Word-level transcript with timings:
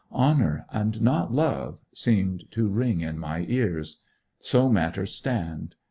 'Honour 0.11 0.65
and 0.73 0.99
not 0.99 1.31
love' 1.31 1.79
seemed 1.93 2.45
to 2.49 2.67
ring 2.67 3.01
in 3.01 3.19
my 3.19 3.45
ears. 3.47 4.03
So 4.39 4.67
matters 4.67 5.11
stand. 5.13 5.75